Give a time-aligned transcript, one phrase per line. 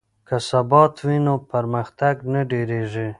[0.27, 3.07] که ثبات وي نو پرمختګ نه دریږي.